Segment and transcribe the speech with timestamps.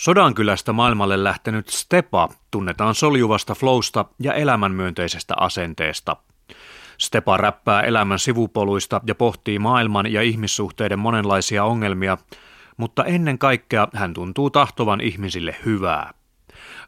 [0.00, 6.16] Sodankylästä maailmalle lähtenyt Stepa tunnetaan soljuvasta flowsta ja elämänmyönteisestä asenteesta.
[6.98, 12.18] Stepa räppää elämän sivupoluista ja pohtii maailman ja ihmissuhteiden monenlaisia ongelmia,
[12.76, 16.14] mutta ennen kaikkea hän tuntuu tahtovan ihmisille hyvää.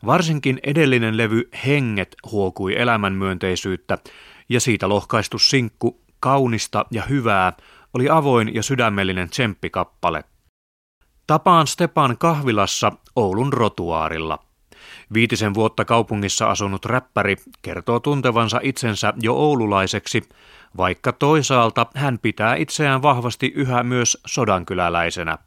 [0.07, 3.99] Varsinkin edellinen levy Henget huokui elämänmyönteisyyttä
[4.49, 7.53] ja siitä lohkaistu sinkku Kaunista ja hyvää
[7.95, 10.25] oli avoin ja sydämellinen tsemppikappale.
[11.27, 14.39] Tapaan Stepan kahvilassa Oulun rotuaarilla.
[15.15, 20.23] Viitisen vuotta kaupungissa asunut räppäri kertoo tuntevansa itsensä jo oululaiseksi,
[20.77, 25.39] vaikka toisaalta hän pitää itseään vahvasti yhä myös sodankyläläisenä.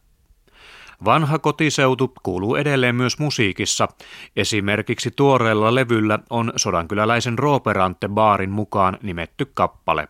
[1.06, 3.88] Vanha kotiseutu kuuluu edelleen myös musiikissa.
[4.36, 10.08] Esimerkiksi tuoreella levyllä on sodankyläläisen Rooperante Baarin mukaan nimetty kappale.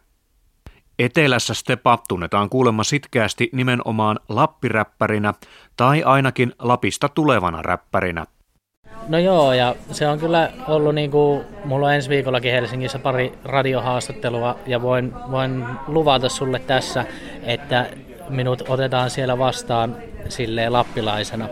[1.00, 5.34] Etelässä Stepa tunnetaan kuulemma sitkeästi nimenomaan lappiräppärinä
[5.78, 8.26] tai ainakin Lapista tulevana räppärinä.
[9.08, 13.34] No joo, ja se on kyllä ollut niin kuin, mulla on ensi viikollakin Helsingissä pari
[13.44, 17.06] radiohaastattelua ja voin, voin luvata sulle tässä,
[17.44, 17.86] että
[18.30, 19.98] minut otetaan siellä vastaan
[20.30, 21.50] silleen lappilaisena.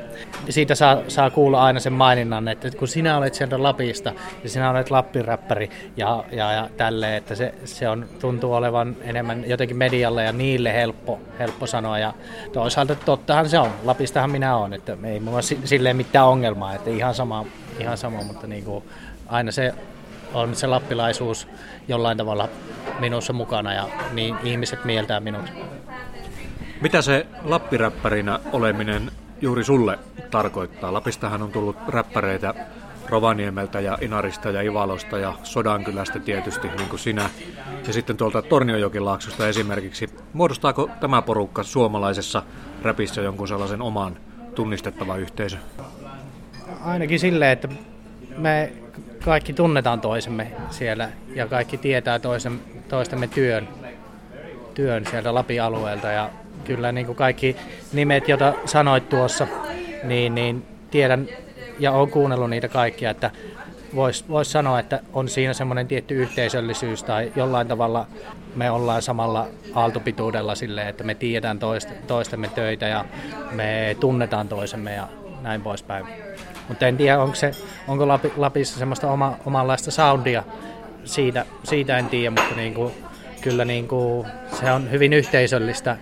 [0.49, 4.69] Siitä saa, saa kuulla aina sen maininnan, että kun sinä olet sieltä Lapista ja sinä
[4.69, 10.23] olet lappiräppäri ja, ja, ja tälleen, että se, se on, tuntuu olevan enemmän jotenkin medialle
[10.23, 11.99] ja niille helppo, helppo sanoa.
[11.99, 12.13] Ja
[12.53, 17.13] toisaalta tottahan se on, Lapistahan minä olen, että ei mulla silleen mitään ongelmaa, että ihan
[17.13, 17.45] sama,
[17.79, 18.83] ihan sama mutta niin kuin,
[19.27, 19.73] aina se
[20.33, 21.47] on se lappilaisuus
[21.87, 22.49] jollain tavalla
[22.99, 25.45] minussa mukana ja niin ihmiset mieltää minut.
[26.83, 29.99] Mitä se lappiräppärinä oleminen juuri sulle
[30.31, 30.93] tarkoittaa?
[30.93, 32.53] Lapistahan on tullut räppäreitä
[33.09, 37.29] Rovaniemeltä ja Inarista ja Ivalosta ja Sodankylästä tietysti, niin kuin sinä.
[37.87, 40.09] Ja sitten tuolta Torniojokilaaksosta esimerkiksi.
[40.33, 42.43] Muodostaako tämä porukka suomalaisessa
[42.81, 44.17] räpissä jonkun sellaisen oman
[44.55, 45.59] tunnistettavan yhteisön?
[46.83, 47.67] Ainakin silleen, että
[48.37, 48.73] me
[49.25, 53.67] kaikki tunnetaan toisemme siellä ja kaikki tietää toisen, toistemme työn,
[54.73, 56.29] työn sieltä Lapin alueelta ja
[56.63, 57.55] kyllä niin kuin kaikki
[57.93, 59.47] nimet, joita sanoit tuossa,
[60.03, 61.27] niin, niin tiedän
[61.79, 63.31] ja olen kuunnellut niitä kaikkia, että
[63.95, 68.07] voisi vois sanoa, että on siinä semmoinen tietty yhteisöllisyys tai jollain tavalla
[68.55, 73.05] me ollaan samalla aaltopituudella silleen, että me tiedetään toist, toistemme töitä ja
[73.51, 75.07] me tunnetaan toisemme ja
[75.41, 76.05] näin poispäin.
[76.67, 77.51] Mutta en tiedä, onko, se,
[77.87, 78.07] onko
[78.37, 80.43] Lapissa semmoista oma, omanlaista soundia,
[81.03, 82.93] siitä, siitä en tiedä, mutta niin kuin,
[83.41, 84.27] kyllä niin kuin,
[84.59, 85.97] se on hyvin yhteisöllistä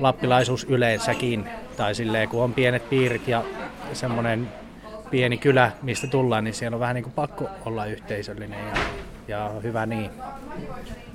[0.00, 1.48] lappilaisuus yleensäkin.
[1.76, 3.44] Tai silleen, kun on pienet piirit ja
[3.92, 4.48] semmoinen
[5.10, 8.80] pieni kylä, mistä tullaan, niin siellä on vähän niin kuin pakko olla yhteisöllinen ja,
[9.28, 10.10] ja hyvä niin.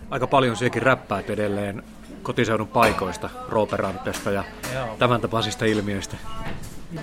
[0.10, 1.84] Aika paljon sekin räppäät edelleen
[2.24, 4.44] kotiseudun paikoista, Rooperantesta ja
[4.74, 4.96] Joo.
[5.00, 6.18] tämän tapaisista ilmiöistä.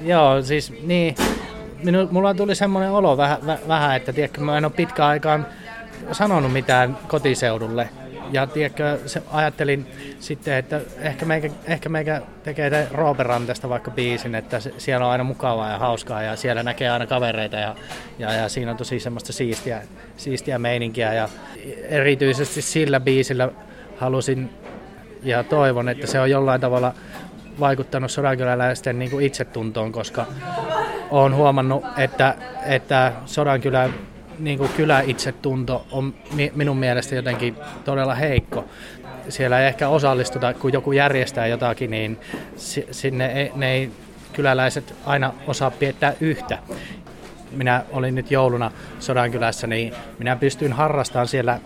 [0.03, 1.15] Joo, siis niin,
[1.85, 3.39] minu, mulla tuli semmoinen olo vähän,
[3.69, 5.47] vähän että tiedätkö, mä en ole pitkään aikaan
[6.13, 7.89] sanonut mitään kotiseudulle
[8.33, 9.87] ja tiedätkö, se, ajattelin
[10.21, 15.25] sitten, että ehkä meikä, ehkä meikä tekee Rooperantesta vaikka biisin, että se, siellä on aina
[15.25, 17.75] mukavaa ja hauskaa ja siellä näkee aina kavereita ja,
[18.19, 19.83] ja, ja siinä on tosi semmoista siistiä,
[20.17, 21.15] siistiä meininkiä.
[21.15, 21.29] Ja
[21.89, 23.49] erityisesti sillä biisillä
[23.97, 24.51] halusin
[25.23, 26.95] ja toivon, että se on jollain tavalla
[27.61, 30.27] vaikuttanut sodankyläläisten niin kuin itsetuntoon, koska
[31.11, 32.35] olen huomannut, että,
[32.67, 33.95] että Sodankylän
[34.41, 36.15] niin kuin kyläitsetunto on
[36.55, 38.65] minun mielestä jotenkin todella heikko.
[39.29, 42.19] Siellä ei ehkä osallistuta, kun joku järjestää jotakin, niin
[42.91, 43.91] sinne ei, ne ei
[44.33, 46.59] kyläläiset aina osaa piettää yhtä.
[47.51, 51.61] Minä olin nyt jouluna Sodankylässä, niin minä pystyin harrastamaan siellä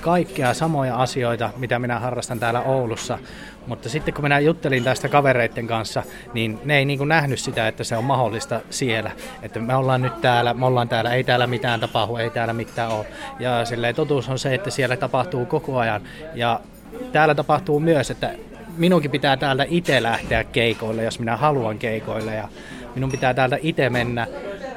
[0.00, 3.18] kaikkea samoja asioita, mitä minä harrastan täällä Oulussa.
[3.66, 6.02] Mutta sitten kun minä juttelin tästä kavereiden kanssa,
[6.34, 9.10] niin ne ei niin kuin nähnyt sitä, että se on mahdollista siellä.
[9.42, 12.90] Että me ollaan nyt täällä, me ollaan täällä, ei täällä mitään tapahdu, ei täällä mitään
[12.90, 13.06] ole.
[13.38, 16.02] Ja silleen totuus on se, että siellä tapahtuu koko ajan.
[16.34, 16.60] Ja
[17.12, 18.30] täällä tapahtuu myös, että
[18.76, 22.34] minunkin pitää täältä itse lähteä keikoille, jos minä haluan keikoille.
[22.34, 22.48] Ja
[22.94, 24.26] minun pitää täältä itse mennä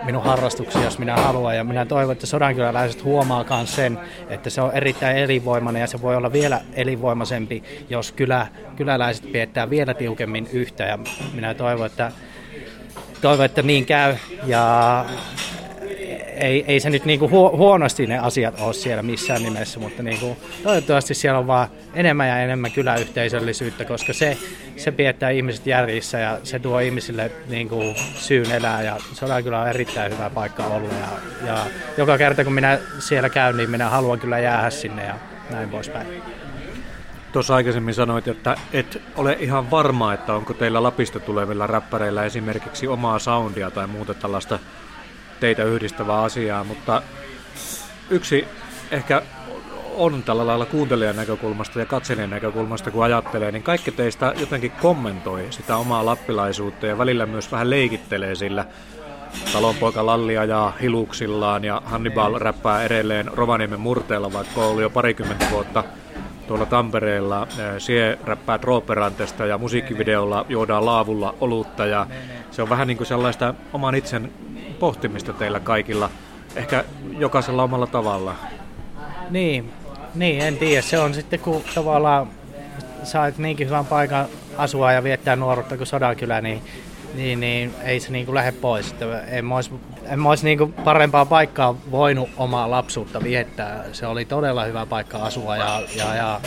[0.06, 1.56] minun harrastuksia, jos minä haluan.
[1.56, 4.00] Ja minä toivon, että sodankyläläiset huomaa myös sen,
[4.30, 9.70] että se on erittäin elinvoimainen ja se voi olla vielä elinvoimaisempi, jos kylä, kyläläiset piettää
[9.70, 10.84] vielä tiukemmin yhtä.
[10.84, 11.00] Ja
[11.34, 12.12] minä toivon, että,
[13.22, 14.16] toivon, että niin käy.
[14.46, 15.06] Ja
[16.38, 20.38] ei, ei se nyt niinku hu- huonosti ne asiat ole siellä missään nimessä, mutta niinku,
[20.64, 24.38] toivottavasti siellä on vaan enemmän ja enemmän kyläyhteisöllisyyttä, koska se,
[24.78, 29.70] se piettää ihmiset järjissä ja se tuo ihmisille niinku syyn elää ja se on kyllä
[29.70, 31.66] erittäin hyvä paikka olla ja, ja
[31.98, 35.16] joka kerta kun minä siellä käyn, niin minä haluan kyllä jäädä sinne ja
[35.50, 36.08] näin poispäin.
[37.32, 42.88] Tuossa aikaisemmin sanoit, että et ole ihan varma, että onko teillä Lapista tulevilla räppäreillä esimerkiksi
[42.88, 44.60] omaa soundia tai muuta tällaista
[45.40, 47.02] teitä yhdistävää asiaa, mutta
[48.10, 48.48] yksi
[48.92, 49.22] ehkä
[49.98, 55.48] on tällä lailla kuuntelijan näkökulmasta ja katselijan näkökulmasta, kun ajattelee, niin kaikki teistä jotenkin kommentoi
[55.50, 58.66] sitä omaa lappilaisuutta ja välillä myös vähän leikittelee sillä.
[59.54, 65.84] Talonpoika Lalli ajaa hiluksillaan ja Hannibal räppää edelleen Rovaniemen murteella, vaikka ollut jo parikymmentä vuotta
[66.48, 67.48] tuolla Tampereella.
[67.78, 72.08] Sie räppää Drooperantesta ja musiikkivideolla juodaan laavulla olutta ja
[72.52, 74.32] se on vähän niin kuin sellaista oman itsen
[74.76, 76.10] pohtimista teillä kaikilla,
[76.56, 76.84] ehkä
[77.18, 78.36] jokaisella omalla tavalla.
[79.30, 79.72] Niin,
[80.16, 80.82] niin, en tiedä.
[80.82, 82.28] Se on sitten, kun tavallaan
[83.04, 84.26] saat niinkin hyvän paikan
[84.58, 86.62] asua ja viettää nuoruutta kuin Sodankylä, niin,
[87.14, 88.92] niin, niin ei se niin kuin lähde pois.
[88.92, 89.72] Että en olisi,
[90.06, 93.84] en olisi niin kuin parempaa paikkaa voinut omaa lapsuutta viettää.
[93.92, 96.42] Se oli todella hyvä paikka asua ja, ja, ja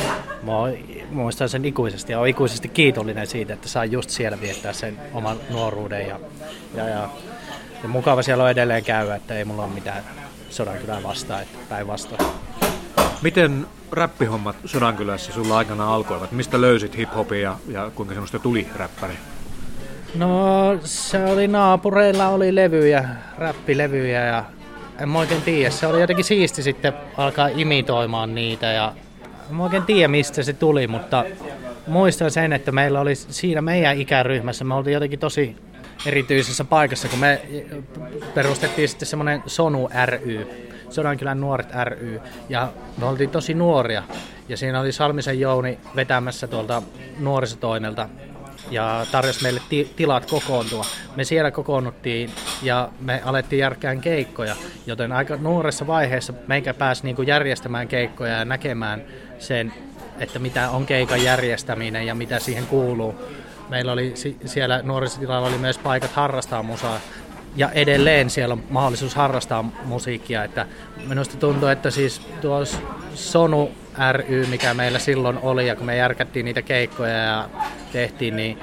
[1.10, 5.36] muistan sen ikuisesti ja olen ikuisesti kiitollinen siitä, että sain just siellä viettää sen oman
[5.50, 6.08] nuoruuden.
[6.08, 6.20] Ja,
[6.74, 7.08] ja, ja,
[7.82, 10.04] ja mukava siellä on edelleen käydä, että ei mulla ole mitään
[10.50, 12.20] Sodankylää vastaan, että päinvastoin.
[13.22, 16.32] Miten räppihommat Sodankylässä sulla aikana alkoivat?
[16.32, 19.14] Mistä löysit hiphopia ja, ja kuinka semmoista tuli räppäri?
[20.14, 23.08] No se oli naapureilla oli levyjä,
[23.38, 24.44] räppilevyjä ja
[25.00, 25.70] en mä oikein tiedä.
[25.70, 28.92] Se oli jotenkin siisti sitten alkaa imitoimaan niitä ja
[29.50, 31.24] en mä oikein tiedä mistä se tuli, mutta
[31.86, 35.56] muistan sen, että meillä oli siinä meidän ikäryhmässä, me oltiin jotenkin tosi
[36.06, 37.42] erityisessä paikassa, kun me
[38.34, 40.46] perustettiin sitten semmoinen Sonu ry,
[40.90, 44.02] Sodankylän nuoret ry, ja me oltiin tosi nuoria.
[44.48, 46.82] Ja siinä oli Salmisen Jouni vetämässä tuolta
[47.18, 48.08] nuorisotoimelta
[48.70, 50.84] ja tarjosi meille ti- tilat kokoontua.
[51.16, 52.30] Me siellä kokoonnuttiin
[52.62, 54.56] ja me alettiin järkään keikkoja,
[54.86, 59.02] joten aika nuoressa vaiheessa meikä pääsi niinku järjestämään keikkoja ja näkemään
[59.38, 59.72] sen,
[60.18, 63.14] että mitä on keikan järjestäminen ja mitä siihen kuuluu.
[63.68, 67.00] Meillä oli siellä nuorisotilalla oli myös paikat harrastaa musaa
[67.56, 70.44] ja edelleen siellä on mahdollisuus harrastaa musiikkia.
[70.44, 70.66] Että
[71.08, 72.64] minusta tuntuu, että siis tuo
[73.14, 73.70] Sonu
[74.12, 77.48] ry, mikä meillä silloin oli, ja kun me järkättiin niitä keikkoja ja
[77.92, 78.58] tehtiin, niin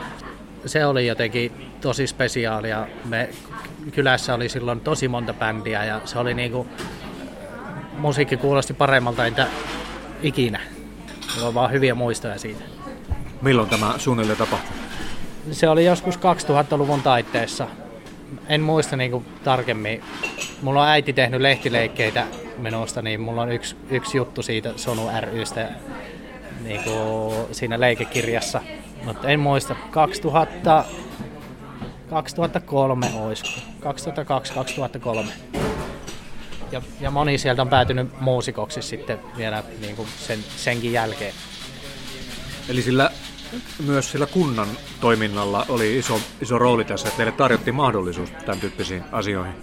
[0.66, 2.88] se oli jotenkin tosi spesiaalia.
[3.06, 3.30] Me
[3.92, 6.68] kylässä oli silloin tosi monta bändiä ja se oli niinku,
[7.98, 9.48] musiikki kuulosti paremmalta entä
[10.22, 10.60] ikinä.
[11.36, 12.64] Mulla on vaan hyviä muistoja siitä.
[13.42, 14.85] Milloin tämä suunnilleen tapahtui?
[15.52, 17.68] Se oli joskus 2000-luvun taitteessa
[18.48, 20.04] en muista niin tarkemmin.
[20.62, 22.28] Mulla on äiti tehnyt lehtileikkeitä
[22.58, 25.70] minusta, niin mulla on yksi, yksi juttu siitä Sonu rystä
[26.64, 26.82] niin
[27.52, 28.62] siinä leikekirjassa.
[29.04, 29.76] Mutta en muista.
[29.92, 30.86] 2000,
[32.10, 33.50] 2003 olisiko.
[35.24, 35.26] 2002-2003.
[36.72, 41.34] Ja, ja moni sieltä on päätynyt muusikoksi sitten vielä niin kuin sen, senkin jälkeen.
[42.70, 43.12] Eli sillä
[43.86, 44.68] myös sillä kunnan
[45.02, 49.54] toiminnalla oli iso, iso rooli tässä, että teille tarjottiin mahdollisuus tämän tyyppisiin asioihin.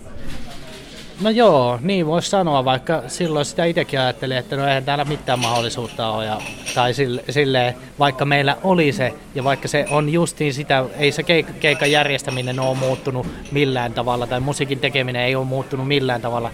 [1.20, 5.38] No joo, niin voisi sanoa, vaikka silloin sitä itsekin ajattelin, että no eihän täällä mitään
[5.38, 6.24] mahdollisuutta ole.
[6.24, 6.40] Ja,
[6.74, 6.92] tai
[7.30, 11.90] sille, vaikka meillä oli se, ja vaikka se on justiin sitä, ei se keik- keikan
[11.90, 16.50] järjestäminen ole muuttunut millään tavalla, tai musiikin tekeminen ei ole muuttunut millään tavalla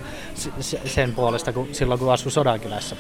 [0.85, 2.97] sen puolesta kuin silloin, kun asui Sodankylässä.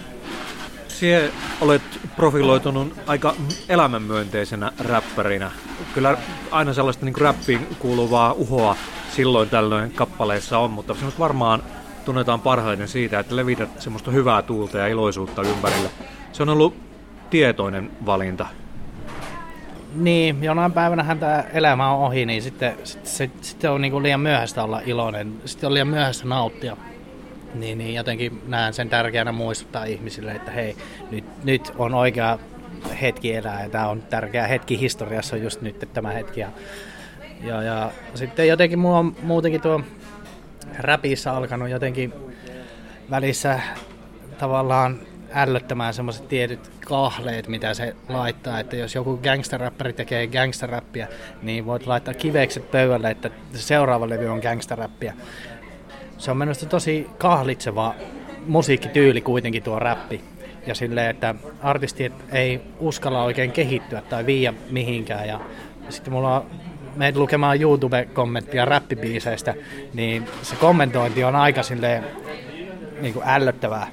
[0.99, 1.83] Sie olet
[2.17, 3.35] profiloitunut aika
[3.69, 5.50] elämänmyönteisenä räppärinä.
[5.95, 6.17] Kyllä
[6.50, 8.77] aina sellaista niin räppiin kuuluvaa uhoa
[9.11, 11.62] silloin tällöin kappaleissa on, mutta semmoista varmaan
[12.05, 15.90] tunnetaan parhaiten siitä, että levität semmoista hyvää tuulta ja iloisuutta ympärille.
[16.33, 16.75] Se on ollut
[17.31, 18.47] tietoinen valinta.
[19.95, 24.64] Niin, jonain päivänähän tämä elämä on ohi, niin sitten, sitten, sitten on niin liian myöhäistä
[24.64, 26.76] olla iloinen, sitten on liian myöhäistä nauttia
[27.55, 30.76] niin, niin jotenkin näen sen tärkeänä muistuttaa ihmisille, että hei,
[31.11, 32.38] nyt, nyt on oikea
[33.02, 36.40] hetki elää ja tämä on tärkeä hetki historiassa on just nyt tämä hetki.
[36.40, 36.49] Ja,
[37.43, 39.81] ja, ja sitten jotenkin mulla on muutenkin tuo
[40.78, 42.12] räpissä alkanut jotenkin
[43.11, 43.61] välissä
[44.38, 44.99] tavallaan
[45.35, 48.61] ällöttämään semmoiset tietyt kahleet, mitä se laittaa.
[48.61, 51.07] Että jos joku gangsterrapperi tekee gangsterrappia,
[51.43, 55.12] niin voit laittaa kivekset pöydälle, että seuraava levy on gangsterrappia
[56.19, 57.95] se on minusta tosi kahlitseva
[58.47, 60.21] musiikkityyli kuitenkin tuo räppi.
[60.67, 65.29] Ja silleen, että artistit ei uskalla oikein kehittyä tai viiä mihinkään.
[65.29, 65.41] Ja
[65.89, 66.47] sitten mulla on
[66.97, 69.55] meitä lukemaan YouTube-kommenttia räppibiiseistä,
[69.95, 72.05] niin se kommentointi on aika silleen
[73.01, 73.87] niin kuin ällöttävää.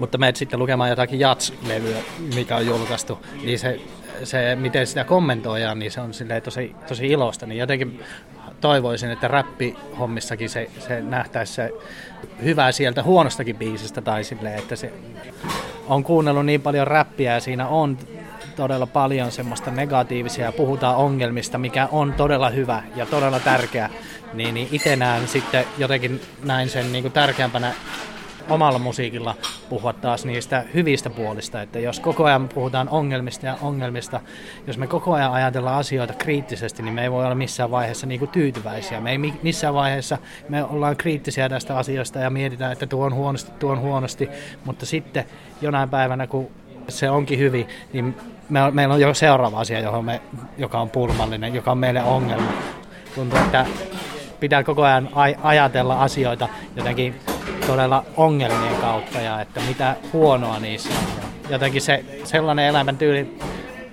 [0.00, 2.02] Mutta meitä sitten lukemaan jotakin Jats-levyä,
[2.34, 3.80] mikä on julkaistu, niin se,
[4.24, 7.46] se miten sitä kommentoidaan, niin se on silleen tosi, tosi ilosta.
[7.46, 8.00] Niin jotenkin
[8.60, 11.72] toivoisin, että räppihommissakin se, se nähtäisi se
[12.44, 14.92] hyvää sieltä huonostakin biisistä tai silleen, että se
[15.88, 17.98] on kuunnellut niin paljon räppiä ja siinä on
[18.56, 23.90] todella paljon semmoista negatiivisia ja puhutaan ongelmista, mikä on todella hyvä ja todella tärkeä,
[24.34, 27.72] niin, niin itse näen sitten jotenkin näin sen niin kuin tärkeämpänä
[28.48, 29.34] omalla musiikilla
[29.68, 31.62] puhua taas niistä hyvistä puolista.
[31.62, 34.20] Että jos koko ajan puhutaan ongelmista ja ongelmista,
[34.66, 38.18] jos me koko ajan ajatellaan asioita kriittisesti, niin me ei voi olla missään vaiheessa niin
[38.18, 39.00] kuin tyytyväisiä.
[39.00, 40.18] Me ei missään vaiheessa,
[40.48, 44.28] me ollaan kriittisiä tästä asioista ja mietitään, että tuo on huonosti, tuo on huonosti,
[44.64, 45.24] mutta sitten
[45.62, 46.50] jonain päivänä, kun
[46.88, 48.16] se onkin hyvin, niin
[48.48, 50.20] me meillä on jo seuraava asia, johon me,
[50.58, 52.52] joka on pulmallinen, joka on meille ongelma.
[53.14, 53.66] Tuntuu, että
[54.40, 55.08] pitää koko ajan
[55.42, 57.14] ajatella asioita jotenkin
[57.70, 61.30] todella ongelmien kautta ja että mitä huonoa niissä on.
[61.50, 63.38] Jotenkin se sellainen elämäntyyli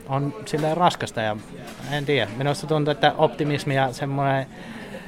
[0.09, 1.37] on silleen raskasta ja
[1.91, 2.31] en tiedä.
[2.37, 4.47] Minusta tuntuu, että optimismi ja semmoinen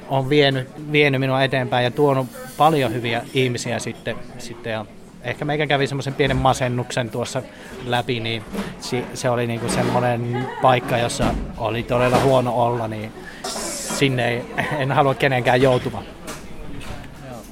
[0.08, 4.86] on vienyt, vienyt minua eteenpäin ja tuonut paljon hyviä ihmisiä sitten, sitten ja
[5.22, 7.42] ehkä meikä kävi semmoisen pienen masennuksen tuossa
[7.86, 8.42] läpi, niin
[9.14, 13.12] se oli niinku semmoinen paikka, jossa oli todella huono olla, niin
[13.98, 14.42] sinne ei,
[14.78, 16.04] en halua kenenkään joutumaan.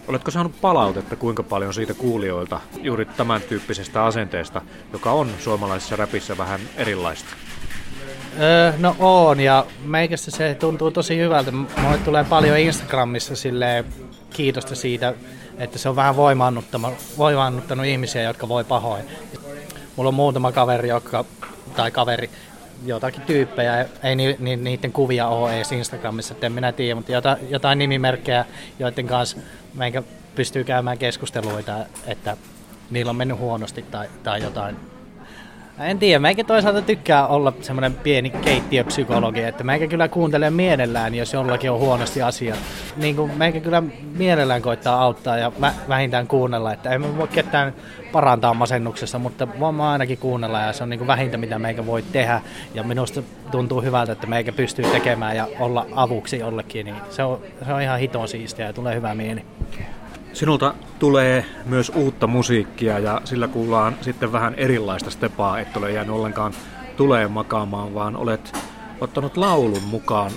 [0.09, 4.63] Oletko saanut palautetta kuinka paljon siitä kuulijoilta juuri tämän tyyppisestä asenteesta,
[4.93, 7.29] joka on suomalaisessa räpissä vähän erilaista?
[8.41, 11.51] Öö, no on ja meikästä se tuntuu tosi hyvältä.
[11.53, 13.85] Mulle tulee paljon Instagramissa sille
[14.31, 15.15] kiitosta siitä,
[15.59, 16.17] että se on vähän
[17.19, 19.05] voimaannuttanut ihmisiä, jotka voi pahoin.
[19.97, 21.25] Mulla on muutama kaveri, jotka,
[21.77, 22.31] tai kaveri,
[22.87, 27.39] jotakin tyyppejä, ei ni, ni, niiden kuvia ole edes Instagramissa, en minä tiedä, mutta jotain,
[27.51, 28.45] jotain nimimerkkejä,
[28.79, 29.37] joiden kanssa
[29.79, 30.03] meikä
[30.35, 32.37] pystyy käymään keskusteluita, että
[32.91, 34.77] niillä on mennyt huonosti tai, tai jotain.
[35.81, 41.33] En tiedä, meikä toisaalta tykkää olla semmoinen pieni keittiöpsykologi, että meikä kyllä kuuntelee mielellään, jos
[41.33, 42.55] jollakin on huonosti asia.
[42.97, 43.83] Niin kuin meikä kyllä
[44.17, 45.53] mielellään koittaa auttaa ja
[45.89, 47.75] vähintään kuunnella, että emme voi ketään
[48.13, 52.03] parantaa masennuksessa, mutta voimme ainakin kuunnella ja se on niin kuin vähintä, mitä meikä voi
[52.03, 52.41] tehdä.
[52.75, 57.41] Ja minusta tuntuu hyvältä, että meikä pystyy tekemään ja olla avuksi jollekin, niin se on,
[57.67, 59.45] se on ihan hiton siistiä ja tulee hyvä mieli.
[60.33, 66.15] Sinulta tulee myös uutta musiikkia ja sillä kuullaan sitten vähän erilaista stepaa, et ole jäänyt
[66.15, 66.53] ollenkaan
[66.97, 68.57] tulee makaamaan, vaan olet
[69.01, 70.31] ottanut laulun mukaan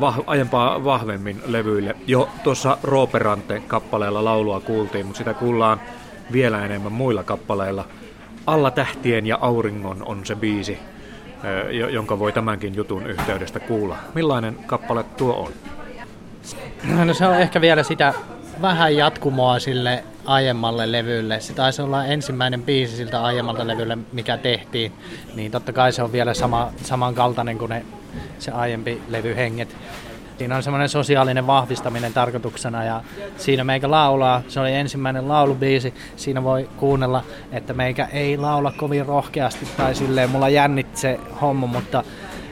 [0.00, 1.96] vah, aiempaa vahvemmin levyille.
[2.06, 5.80] Jo tuossa Rooperante-kappaleella laulua kuultiin, mutta sitä kuullaan
[6.32, 7.84] vielä enemmän muilla kappaleilla.
[8.46, 10.78] Alla tähtien ja auringon on se biisi,
[11.90, 13.96] jonka voi tämänkin jutun yhteydestä kuulla.
[14.14, 15.52] Millainen kappale tuo on?
[17.04, 18.14] No se on ehkä vielä sitä
[18.62, 21.40] vähän jatkumoa sille aiemmalle levylle.
[21.40, 24.92] Se taisi olla ensimmäinen biisi siltä aiemmalta levylle, mikä tehtiin.
[25.34, 27.84] Niin totta kai se on vielä sama, samankaltainen kuin ne,
[28.38, 29.76] se aiempi levy Henget.
[30.38, 33.02] Siinä on semmoinen sosiaalinen vahvistaminen tarkoituksena ja
[33.36, 39.06] siinä meikä laulaa, se oli ensimmäinen laulubiisi, siinä voi kuunnella, että meikä ei laula kovin
[39.06, 42.04] rohkeasti tai silleen, mulla jännit se homma, mutta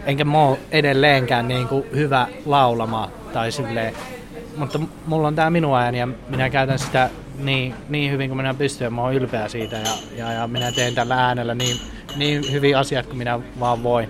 [0.06, 3.94] enkä mä edelleenkään niin kuin hyvä laulamaan tai silleen,
[4.56, 8.54] mutta mulla on tämä minun ääni ja minä käytän sitä niin, niin hyvin kuin minä
[8.54, 11.76] pystyn mä oon ylpeä siitä ja, ja, ja minä teen tällä äänellä niin,
[12.16, 14.08] niin hyvin asiat kuin minä vaan voin.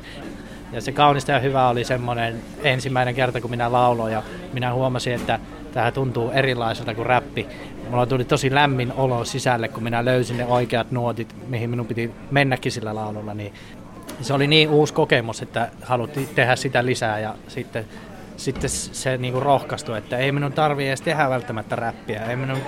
[0.72, 4.22] Ja se kaunista ja hyvä oli semmoinen ensimmäinen kerta, kun minä lauloin ja
[4.52, 5.38] minä huomasin, että
[5.72, 7.46] tämä tuntuu erilaiselta kuin räppi.
[7.90, 12.10] Mulla tuli tosi lämmin olo sisälle, kun minä löysin ne oikeat nuotit, mihin minun piti
[12.30, 13.34] mennäkin sillä laululla.
[13.34, 13.52] Niin
[14.20, 17.86] se oli niin uusi kokemus, että haluttiin tehdä sitä lisää ja sitten
[18.36, 22.24] sitten se niinku rohkaistui, että ei minun tarvii edes tehdä välttämättä räppiä.
[22.24, 22.58] Ei minun,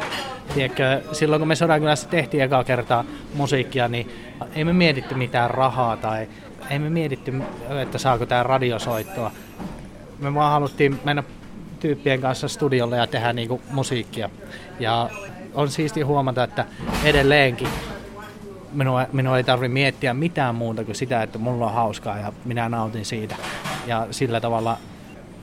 [0.55, 4.13] tiedätkö, silloin kun me Sodankylässä tehtiin ekaa kertaa musiikkia, niin
[4.55, 6.29] ei me mietitty mitään rahaa tai
[6.71, 7.33] ei me mietitty,
[7.83, 9.31] että saako tämä radiosoittoa.
[10.19, 11.23] Me vaan haluttiin mennä
[11.81, 14.31] tyyppien kanssa studiolle ja tehdä niinku musiikkia.
[14.81, 15.11] Ja
[15.55, 16.67] on siisti huomata, että
[17.05, 17.69] edelleenkin
[18.73, 22.69] minua, minua ei tarvitse miettiä mitään muuta kuin sitä, että mulla on hauskaa ja minä
[22.69, 23.37] nautin siitä.
[23.87, 24.79] Ja sillä tavalla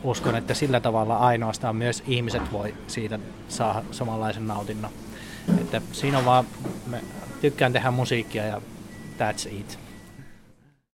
[0.06, 4.92] uskon, että sillä tavalla ainoastaan myös ihmiset voi siitä saada samanlaisen nautinnon.
[5.62, 6.46] Että siinä on vaan,
[7.42, 8.62] tykkään tehdä musiikkia ja
[9.20, 9.85] that's it.